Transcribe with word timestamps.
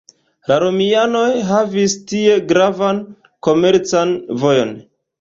La 0.51 0.55
romianoj 0.63 1.27
havis 1.51 1.95
tie 2.13 2.41
gravan 2.55 3.05
komercan 3.49 4.19
vojon. 4.45 4.79